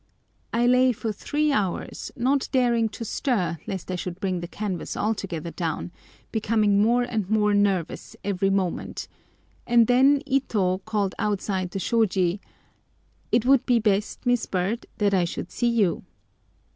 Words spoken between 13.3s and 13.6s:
"It